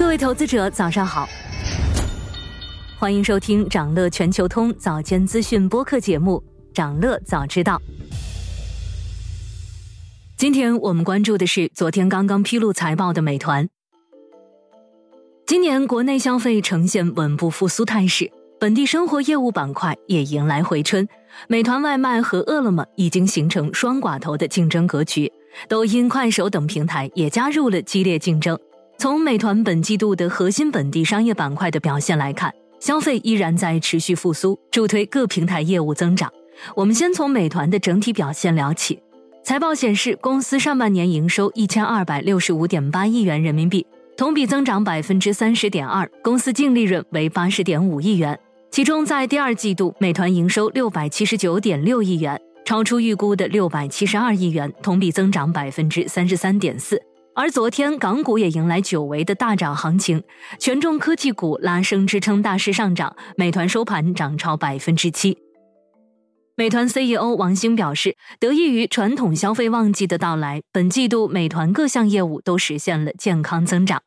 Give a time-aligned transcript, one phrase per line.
[0.00, 1.28] 各位投资者，早上好，
[2.98, 6.42] 欢迎收听长乐全球通早间资讯播客节目
[6.74, 7.76] 《长乐早知道》。
[10.38, 13.68] 今天我们关注的是昨天刚刚披露财报的美团。
[15.46, 21.06] 今年国内消费呈现稳步复苏态势，本地生活业务板块也迎来回春。
[21.46, 25.30] 美团外卖和饿了么已经形成双寡头的竞争格局，
[25.68, 28.58] 抖音、快手等平台也加入了激烈竞争。
[29.00, 36.30] 从美团本季度的核心本地商业板块的表现来看，消费依然在持续复苏，助推各平台业务增长。
[36.74, 39.00] 我们先从美团的整体表现聊起。
[39.42, 43.86] 财报显示，公司上半年营收一千二百六十五点八亿元人民币，
[44.18, 48.38] 同比增长百分之三十点二，公司净利润为八十点五亿元。
[48.70, 57.00] 其中，在第二季度，美团营收六百七十九点六亿元，超出预估的六百七十二亿元，同比增长百分之三十三点四。
[57.40, 60.22] 而昨天港股也迎来久违的大涨行情，
[60.58, 65.38] 权重科技股拉升支撑大势上涨，美团收盘涨超百分之七。
[66.54, 74.02] 美团 CEO 王兴表示，得益于传统消费旺季的到来，本季度美团各项业务都实现了健康增长。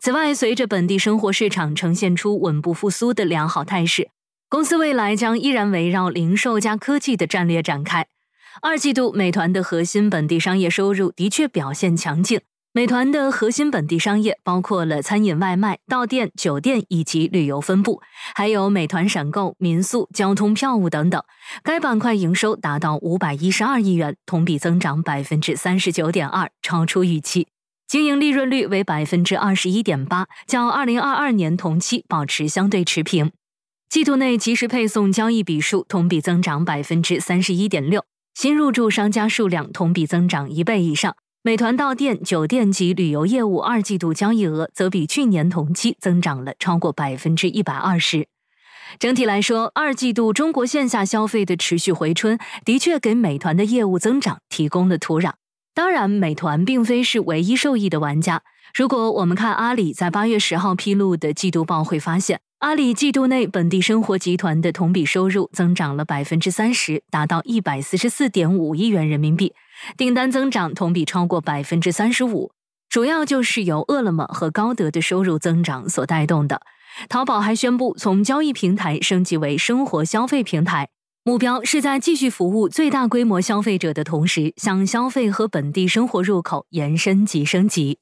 [0.00, 4.08] 此外，随着本地生活市场呈现出稳步复苏的良好态势，
[4.48, 8.08] 公司未来将依然围绕零售加科技的战略展开。
[8.60, 12.40] 二季度，美团的核心本地商业收入的确表现强劲。
[12.76, 18.02] 美团的核心本地商业包括了餐饮外卖、到店、酒店以及旅游分部，
[18.34, 21.22] 还有美团闪购、民宿、交通票务等等。
[21.62, 27.46] 该板块营收达到五百一十二亿元，同比增长百分之三十九点二，超出预期。
[27.86, 33.30] 经营利润率为百分之二十一点八，较二零二二年同期保持相对持平。
[33.88, 41.14] 季度内即时配送交易笔数同比增长百分之三十一点六，新入驻商家数量同比增长一倍以上。
[41.46, 48.28] 美团到店、酒店及旅游业务二季度交易额则比去年同期增长了超过百分之一百二十。
[48.98, 55.32] 整体来说，二季度中国线下消费的持续回春，的确给美团的业务增长提供了土壤。
[55.74, 58.42] 当然，美团并非是唯一受益的玩家。
[58.74, 62.40] 如果我们看阿里在八月十号披露的季度报，会发现。
[62.64, 69.52] 阿里季度内本地生活集团的同比收入增长了百分之三十，达到一百四十四点五亿元人民币，
[69.98, 72.52] 订单增长同比超过百分之三十五，
[72.88, 76.62] 主要就是由饿了么和高德的收入增长所带动的。
[77.10, 80.88] 淘宝还宣布从交易平台升级为生活消费平台，
[81.22, 87.98] 目标是在继续服务最大规模消费者的同时，向消费和本地生活入口延伸及升级。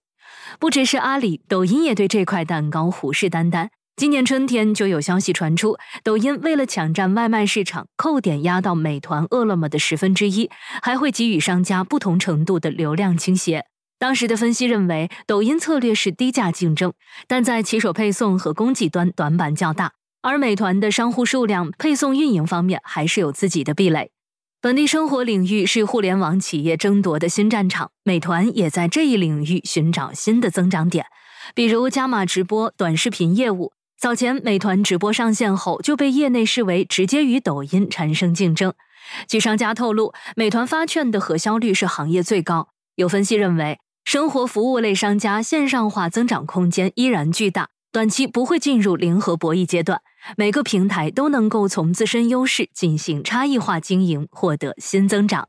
[0.60, 3.70] 不只是阿里，抖音也对这块蛋糕虎视眈眈。
[3.94, 10.50] 今年春天就有消息传出，抖音为了抢占外卖市场，扣点压到美团、饿了么的十分之一，
[10.82, 13.66] 还会给予商家不同程度的流量倾斜。
[13.98, 16.94] 当时的分析认为，抖音策略是低价竞争，
[17.28, 19.92] 但在骑手配送和供给端短板较大，
[20.22, 24.10] 而美团的商户数量、配送运营方面还是有自己的壁垒。
[24.60, 31.04] 本地生活领域是互联网企业争夺的新战场，美团也在这一领域寻找新的增长点，
[31.54, 33.72] 比如加码直播、短视频业务。
[34.02, 38.74] 早前，美团直播上线后就被业内视为直接与抖音产生竞争。
[39.28, 42.70] 据商家透露，美团发券的核销率是行业最高。
[42.96, 50.00] 有分析认为，生活服务类商家线上化增长空间依然巨大，短期不会进入零和博弈阶段。
[50.36, 55.48] 每个平台都能够从自身优势进行差异化经营，获得新增长。